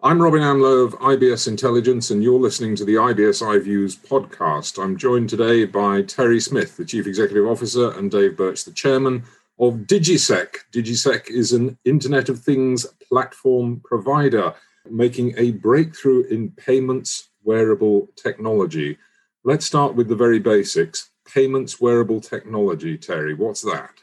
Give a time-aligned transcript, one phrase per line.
[0.00, 4.80] I'm Robin Amlôt of IBS Intelligence, and you're listening to the IBS iViews podcast.
[4.80, 9.24] I'm joined today by Terrie Smith, the Chief Executive Officer, and Dave Birch, the Chairman
[9.58, 10.54] of DIGISEQ.
[10.72, 14.54] DIGISEQ is an Internet of Things platform provider
[14.88, 18.98] making a breakthrough in payments wearable technology.
[19.42, 21.10] Let's start with the very basics.
[21.26, 23.94] Payments wearable technology, Terrie, what's that?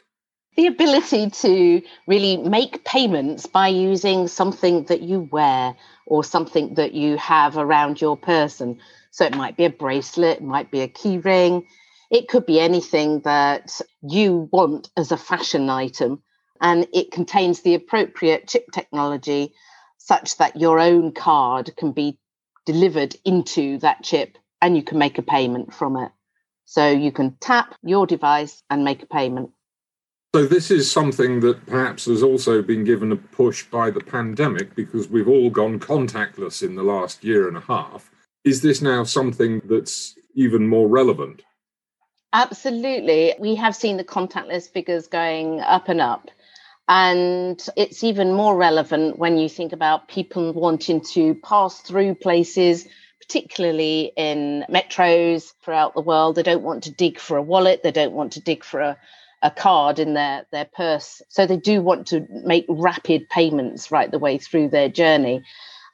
[0.56, 5.76] The ability to really make payments by using something that you wear
[6.06, 8.78] or something that you have around your person.
[9.10, 11.66] So it might be a bracelet, it might be a key ring,
[12.10, 16.22] it could be anything that you want as a fashion item.
[16.60, 19.52] And it contains the appropriate chip technology
[19.98, 22.18] such that your own card can be
[22.64, 26.12] delivered into that chip and you can make a payment from it.
[26.64, 29.50] So you can tap your device and make a payment.
[30.36, 34.74] So, this is something that perhaps has also been given a push by the pandemic
[34.74, 38.10] because we've all gone contactless in the last year and a half.
[38.44, 41.40] Is this now something that's even more relevant?
[42.34, 43.34] Absolutely.
[43.38, 46.28] We have seen the contactless figures going up and up.
[46.86, 52.86] And it's even more relevant when you think about people wanting to pass through places,
[53.22, 56.34] particularly in metros throughout the world.
[56.34, 58.98] They don't want to dig for a wallet, they don't want to dig for a,
[59.46, 61.22] a card in their their purse.
[61.28, 65.44] So they do want to make rapid payments right the way through their journey.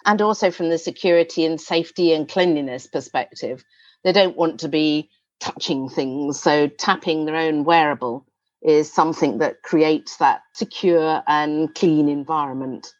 [0.04, 3.62] And also from the security and safety and cleanliness perspective
[4.04, 6.40] they don't want to be touching things.
[6.40, 8.26] So tapping their own wearable
[8.62, 12.92] is something that creates that secure and clean environment.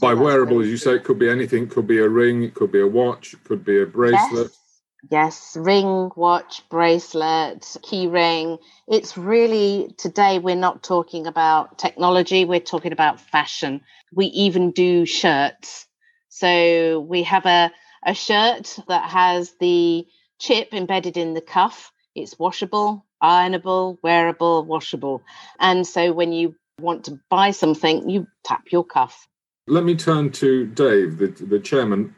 [0.00, 1.64] By wearable as you say it could be anything.
[1.64, 4.48] It could be a ring it could be a watch it could be a bracelet.
[4.48, 4.67] Yes
[5.10, 8.58] Yes, ring, watch, bracelet, key ring.
[8.88, 13.80] It's really today we're not talking about technology, we're talking about fashion.
[14.12, 15.86] We even do shirts.
[16.28, 17.70] So we have a,
[18.04, 20.04] a shirt that has the
[20.40, 21.92] chip embedded in the cuff.
[22.14, 25.22] It's washable, ironable, wearable, washable.
[25.60, 29.28] And so when you want to buy something, you tap your cuff.
[29.68, 32.14] Let me turn to Dave, the, the chairman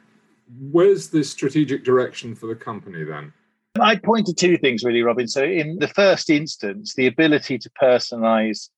[0.58, 3.32] where's the strategic direction for the company then?
[3.80, 5.28] I'd point to two things really, Robin.
[5.28, 8.68] So, in the first instance, the ability to personalize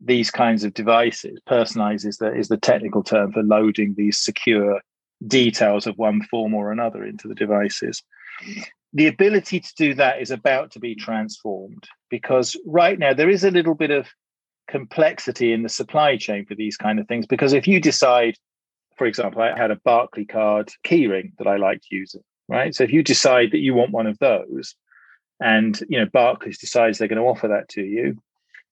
[0.00, 4.80] these kinds of devices, personalize is the, is the technical term for loading these secure
[5.26, 8.02] details of one form or another into the devices.
[8.92, 13.44] The ability to do that is about to be transformed because right now there is
[13.44, 14.06] a little bit of
[14.68, 17.26] complexity in the supply chain for these kind of things.
[17.26, 18.36] Because if you decide
[18.98, 22.74] for example, I had a Barclaycard keyring that I liked using, right?
[22.74, 24.74] So if you decide that you want one of those
[25.40, 28.20] and, you know, Barclays decides they're going to offer that to you,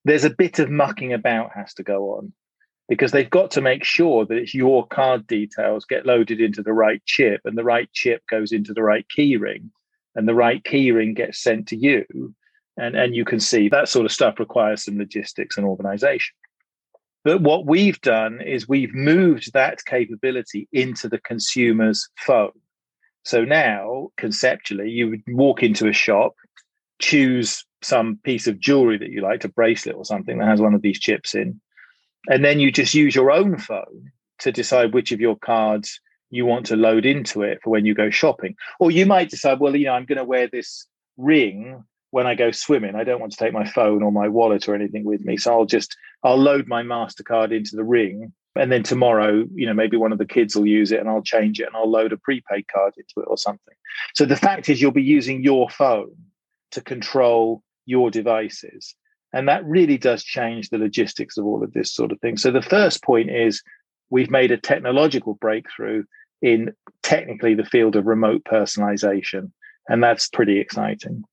[0.05, 2.33] there's a bit of mucking about has to go on
[2.89, 6.73] because they've got to make sure that it's your card details get loaded into the
[6.73, 9.71] right chip and the right chip goes into the right keyring
[10.15, 12.05] and the right keyring gets sent to you.
[12.77, 16.35] And, and you can see that sort of stuff requires some logistics and organization.
[17.27, 22.53] But what we've done is we've moved that capability into the consumer's phone.
[23.25, 26.35] So now, conceptually, you would walk into a shop,
[27.01, 30.73] choose some piece of jewelry that you like, a bracelet or something that has one
[30.73, 31.61] of these chips in,
[32.29, 36.01] and then you just use your own phone to decide which of your cards
[36.31, 38.55] you want to load into it for when you go shopping.
[38.79, 42.35] Or you might decide, well, you know, I'm going to wear this ring when I
[42.35, 45.25] go swimming, I don't want to take my phone or my wallet or anything with
[45.25, 45.37] me.
[45.37, 49.75] So I'll just I'll load my Mastercard into the ring, and then tomorrow, you know,
[49.75, 52.13] maybe one of the kids will use it, and I'll change it, and I'll load
[52.13, 53.75] a prepaid card into it or something.
[54.15, 56.15] So the fact is, you'll be using your phone
[56.73, 58.95] to control your devices,
[59.33, 62.37] and that really does change the logistics of all of this sort of thing.
[62.37, 63.63] So the first point is
[64.11, 66.05] we've made a technological breakthrough
[66.43, 69.51] in technically the field of remote personalization,
[69.89, 71.25] and that's pretty exciting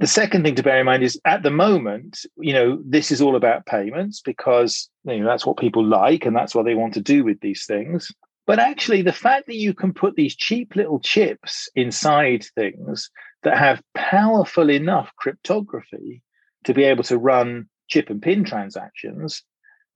[0.00, 3.20] the second thing to bear in mind is at the moment, you know, this is
[3.20, 6.94] all about payments because you know that's what people like and that's what they want
[6.94, 8.10] to do with these things.
[8.46, 13.10] But actually, the fact that you can put these cheap little chips inside things
[13.42, 16.22] that have powerful enough cryptography
[16.64, 19.42] to be able to run chip and pin transactions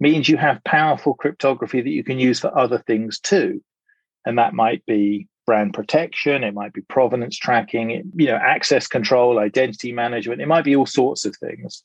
[0.01, 3.63] means you have powerful cryptography that you can use for other things too.
[4.27, 9.39] And that might be brand protection, it might be provenance tracking, you know, access control,
[9.39, 11.83] identity management, it might be all sorts of things.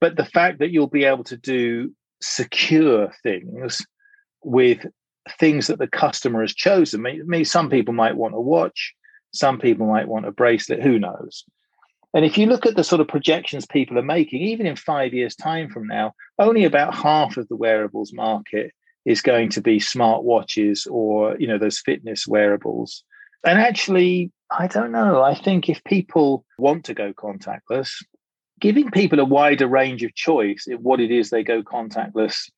[0.00, 1.92] But the fact that you'll be able to do
[2.22, 3.84] secure things
[4.42, 4.86] with
[5.38, 8.94] things that the customer has chosen, maybe some people might want a watch,
[9.32, 11.44] some people might want a bracelet, who knows?
[12.12, 15.14] And if you look at the sort of projections people are making, even in five
[15.14, 18.72] years' time from now, only about half of the wearables market
[19.04, 23.04] is going to be smart watches or you know those fitness wearables.
[23.44, 25.22] And actually, I don't know.
[25.22, 27.90] I think if people want to go contactless,
[28.60, 32.50] giving people a wider range of choice in what it is they go contactless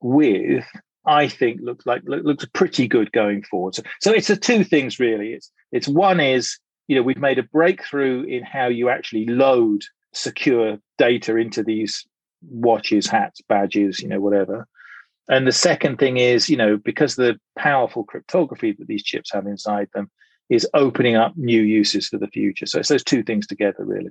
[0.00, 0.64] with,
[1.04, 3.74] I think looks like looks pretty good going forward.
[3.74, 5.32] So, so it's the two things really.
[5.34, 6.58] It's it's one is
[6.88, 9.82] you know we've made a breakthrough in how you actually load
[10.12, 12.06] secure data into these
[12.42, 14.66] watches, hats, badges, you know, whatever.
[15.30, 19.46] And the second thing is, you know, because the powerful cryptography that these chips have
[19.46, 20.10] inside them
[20.50, 22.66] is opening up new uses for the future.
[22.66, 24.10] So it's those two things together, really.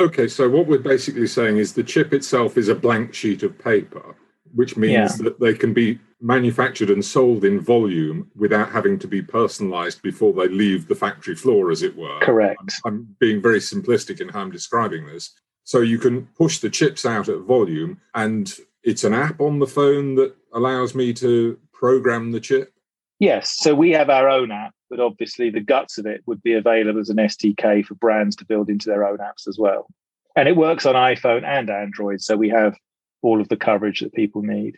[0.00, 3.56] Okay, so what we're basically saying is the chip itself is a blank sheet of
[3.56, 4.16] paper,
[4.54, 5.24] which means yeah.
[5.24, 10.32] that they can be manufactured and sold in volume without having to be personalized before
[10.32, 12.18] they leave the factory floor, as it were.
[12.20, 12.60] Correct.
[12.84, 15.32] I'm, I'm being very simplistic in how I'm describing this.
[15.64, 18.52] So you can push the chips out at volume, and
[18.86, 22.72] it's an app on the phone that allows me to program the chip.
[23.18, 23.54] Yes.
[23.58, 27.00] So we have our own app but obviously the guts of it would be available
[27.00, 29.86] as an SDK for brands to build into their own apps as well.
[30.34, 32.76] And it works on iPhone and Android, so we have
[33.22, 34.76] all of the coverage that people need.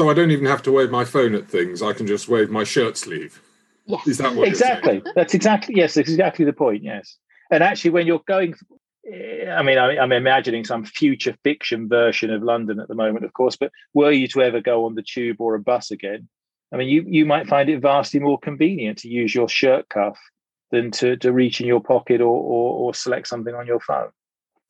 [0.00, 1.82] So I don't even have to wave my phone at things.
[1.82, 3.40] I can just wave my shirt sleeve.
[3.86, 4.06] Yes.
[4.06, 5.02] Is that what exactly?
[5.14, 5.94] That's exactly yes.
[5.94, 6.82] That's exactly the point.
[6.82, 7.18] Yes.
[7.50, 8.54] And actually, when you're going,
[9.06, 13.54] I mean, I'm imagining some future fiction version of London at the moment, of course.
[13.54, 16.28] But were you to ever go on the tube or a bus again,
[16.72, 20.18] I mean, you, you might find it vastly more convenient to use your shirt cuff
[20.70, 24.08] than to, to reach in your pocket or, or, or select something on your phone.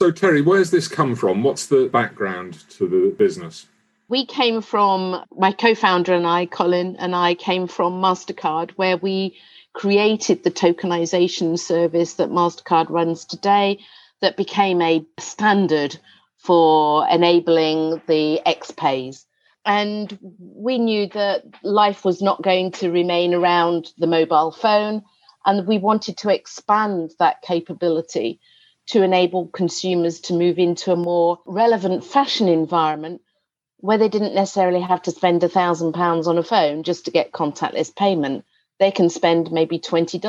[0.02, 1.44] So, Terrie, where's this come from?
[1.44, 3.66] What's the background to the business?
[4.08, 8.96] We came from, my co founder and I, Colin, and I came from MasterCard, where
[8.96, 9.38] we
[9.72, 13.78] created the tokenization service that MasterCard runs today
[14.24, 15.98] that became a standard
[16.38, 19.26] for enabling the XPays.
[19.66, 25.04] And we knew that life was not going to remain around the mobile phone
[25.46, 28.40] and we wanted to expand that capability
[28.88, 33.22] to enable consumers to move into a more relevant fashion environment
[33.80, 37.12] where they didn't necessarily have to spend a thousand pounds on a phone just to
[37.12, 38.44] get contactless payment.
[38.80, 40.20] They can spend maybe $20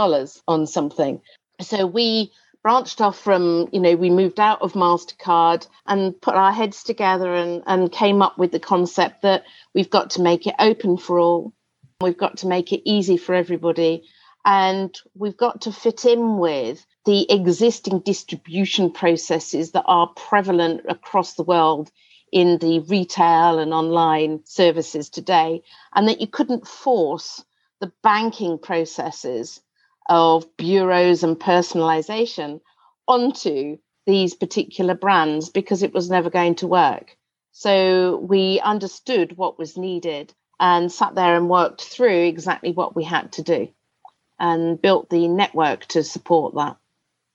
[0.48, 1.22] on something.
[1.62, 2.32] So we
[2.66, 7.32] branched off from, you know, we moved out of MasterCard and put our heads together
[7.32, 9.44] and, and came up with the concept that
[9.76, 11.54] we've got to make it open for all.
[12.02, 14.06] We've got to make it easy for everybody.
[14.46, 21.36] And we've got to fit in with the existing distribution processes that are prevalent across
[21.36, 21.92] the world
[22.32, 25.62] in the retail and online services today,
[25.94, 27.46] and that you couldn't force
[27.80, 29.62] the banking processes
[30.08, 32.62] of bureaus and personalization
[33.08, 37.18] onto these particular brands because it was never going to work.
[37.52, 43.04] So we understood what was needed and sat there and worked through exactly what we
[43.04, 43.70] had to do
[44.40, 46.78] and built the network to support that.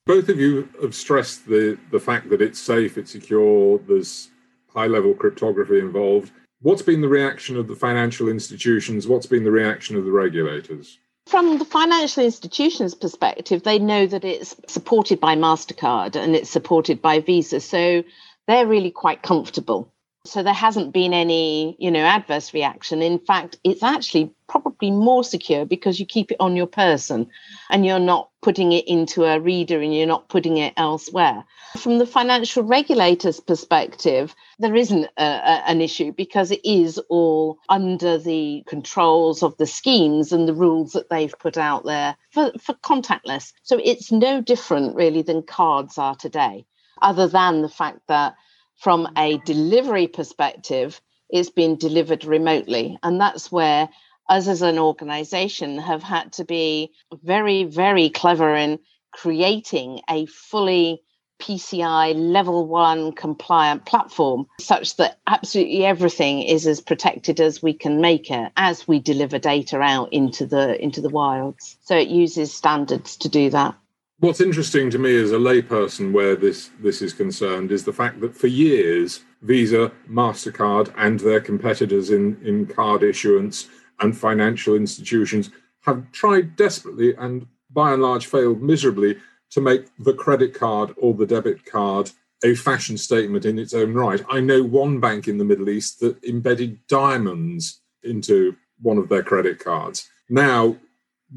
[0.06, 4.30] Both of you have stressed the, the fact that it's safe, it's secure, there's
[4.68, 6.32] high level cryptography involved.
[6.62, 9.08] What's been the reaction of the financial institutions?
[9.08, 10.98] What's been the reaction of the regulators?
[11.30, 17.00] From the financial institutions' perspective, they know that it's supported by MasterCard and it's supported
[17.00, 17.60] by Visa.
[17.60, 18.02] So
[18.48, 19.94] they're really quite comfortable.
[20.26, 23.00] So there hasn't been any, you know, adverse reaction.
[23.00, 27.30] In fact, it's actually probably more secure because you keep it on your person
[27.70, 31.44] and you're not putting it into a reader and you're not putting it elsewhere.
[31.78, 37.58] From the financial regulator's perspective, there isn't a, a, an issue because it is all
[37.70, 42.52] under the controls of the schemes and the rules that they've put out there for,
[42.60, 43.54] for contactless.
[43.62, 46.66] So it's no different really than cards are today,
[47.00, 48.34] other than the fact that
[48.80, 52.98] from a delivery perspective, it's been delivered remotely.
[53.02, 53.88] And that's where
[54.28, 58.78] us as an organization have had to be very, very clever in
[59.12, 61.02] creating a fully
[61.40, 68.00] PCI level one compliant platform such that absolutely everything is as protected as we can
[68.00, 71.76] make it as we deliver data out into the into the wilds.
[71.82, 73.74] So it uses standards to do that.
[74.20, 78.20] What's interesting to me as a layperson where this, this is concerned is the fact
[78.20, 85.50] that for years, Visa, MasterCard, and their competitors in, in card issuance and financial institutions
[85.86, 89.16] have tried desperately and by and large failed miserably
[89.52, 92.10] to make the credit card or the debit card
[92.44, 94.22] a fashion statement in its own right.
[94.28, 99.22] I know one bank in the Middle East that embedded diamonds into one of their
[99.22, 100.10] credit cards.
[100.28, 100.76] Now,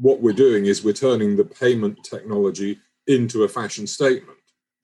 [0.00, 4.38] what we're doing is we're turning the payment technology into a fashion statement.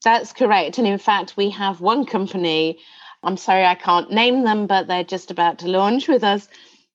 [0.04, 0.78] That's correct.
[0.78, 2.78] And in fact, we have one company,
[3.22, 6.48] I'm sorry I can't name them, but they're just about to launch with us,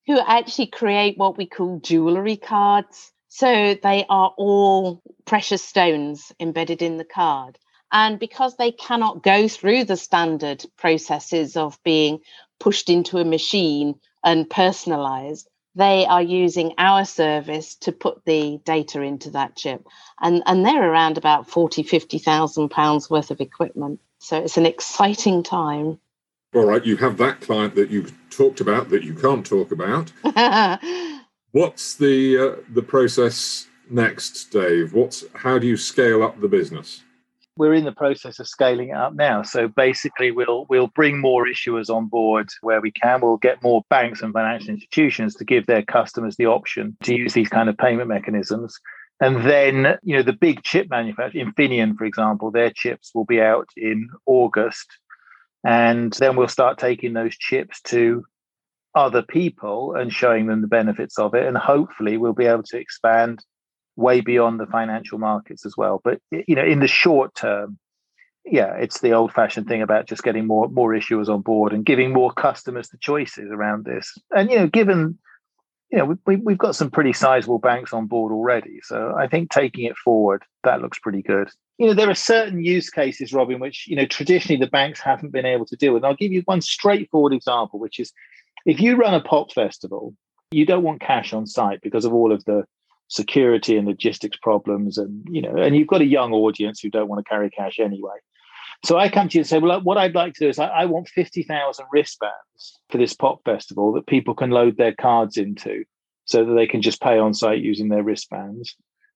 [0.08, 3.12] who actually create what we call jewelry cards.
[3.28, 7.60] So they are all precious stones embedded in the card.
[7.92, 12.20] And because they cannot go through the standard processes of being
[12.60, 19.02] pushed into a machine and personalized, they are using our service to put the data
[19.02, 19.86] into that chip.
[20.22, 24.00] And, and they're around about 40, 50,000 pounds worth of equipment.
[24.20, 26.00] So it's an exciting time.
[26.54, 30.12] All right, you have that client that you talked about that you can't talk about.
[31.52, 34.94] What's the uh, the process next, Dave?
[34.94, 37.04] What's how do you scale up the business?
[37.58, 39.44] We're in the process of scaling it up now.
[39.44, 43.22] So basically, we'll we'll bring more issuers on board where we can.
[43.22, 47.34] We'll get more banks and financial institutions to give their customers the option to use
[47.34, 48.78] these kind of payment mechanisms.
[49.22, 53.40] And then, you know, the big chip manufacturer, Infineon, for example, their chips will be
[53.40, 54.88] out in August
[55.66, 58.24] and then we'll start taking those chips to
[58.94, 61.46] other people and showing them the benefits of it.
[61.46, 63.44] And hopefully we'll be able to expand
[63.96, 66.02] way beyond the financial markets as well.
[66.04, 67.78] But you know, in the short term,
[68.46, 72.14] yeah, it's the old-fashioned thing about just getting more more issuers on board and giving
[72.14, 74.18] more customers the choices around this.
[74.36, 75.18] And you know, given
[75.92, 78.80] you know, we, we've got some pretty sizable banks on board already.
[78.84, 81.50] So I think taking it forward, that looks pretty good.
[81.78, 85.32] You know, there are certain use cases, Robin, which, you know, traditionally the banks haven't
[85.32, 86.04] been able to deal with.
[86.04, 88.12] And I'll give you one straightforward example, which is
[88.66, 90.16] if you run a pop festival,
[90.52, 92.64] you don't want cash on site because of all of the
[93.08, 94.98] security and logistics problems.
[94.98, 97.80] And, you know, and you've got a young audience who don't want to carry cash
[97.80, 98.16] anyway.
[98.84, 100.68] So I come to you and say, well, what I'd like to do is I,
[100.68, 105.86] I want 50,000 wristbands for this pop festival that people can load their cards into
[106.26, 108.76] so that they can just pay on site using their wristbands.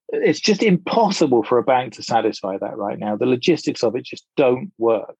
[0.09, 3.15] It's just impossible for a bank to satisfy that right now.
[3.15, 5.17] The logistics of it just don't work.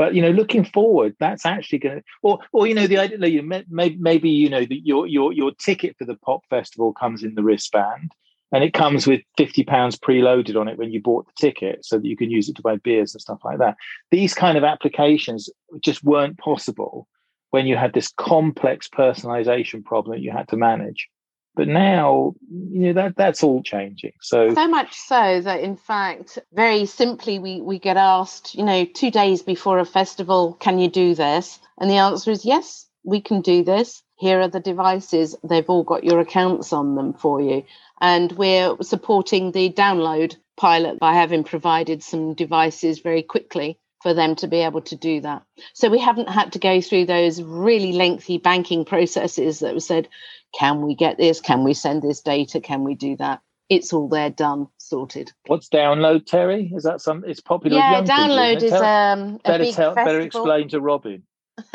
[0.00, 3.26] But you know, looking forward, that's actually going to, or or you know, the idea
[3.26, 7.22] you maybe maybe you know that your your your ticket for the pop festival comes
[7.22, 8.10] in the wristband,
[8.50, 11.98] and it comes with 50 pounds preloaded on it when you bought the ticket so
[11.98, 13.76] that you can use it to buy beers and stuff like that.
[14.10, 17.06] These kind of applications just weren't possible
[17.50, 21.10] when you had this complex personalization problem that you had to manage
[21.60, 24.12] but now you know that that's all changing.
[24.22, 28.86] So so much so that in fact very simply we we get asked you know
[28.86, 31.58] 2 days before a festival can you do this?
[31.78, 34.02] And the answer is yes we can do this.
[34.16, 35.36] Here are the devices.
[35.44, 37.64] They've all got your accounts on them for you.
[38.00, 44.34] And we're supporting the download pilot by having provided some devices very quickly for them
[44.36, 45.42] to be able to do that.
[45.74, 50.08] So we haven't had to go through those really lengthy banking processes that were said,
[50.54, 51.40] can we get this?
[51.40, 52.60] Can we send this data?
[52.60, 53.40] Can we do that?
[53.68, 55.32] It's all there, done, sorted.
[55.46, 56.74] What's download, Terrie?
[56.74, 57.24] Is that some?
[57.24, 57.76] It's popular.
[57.76, 60.12] Yeah, download people, is tell, um, a better big tell, festival.
[60.12, 61.22] better explain to Robin.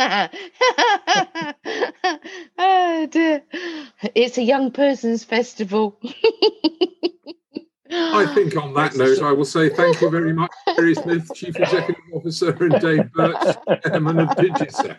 [2.57, 3.43] oh dear.
[4.13, 5.97] It's a young person's festival.
[7.91, 11.55] I think on that note, I will say thank you very much, Terrie Smith, Chief
[11.55, 13.55] Executive Officer, and Dave Birch,
[13.85, 14.97] Chairman of DIGISEQ.